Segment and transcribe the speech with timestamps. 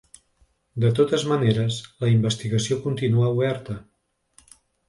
[0.83, 3.81] De totes maneres, la investigació continua oberta.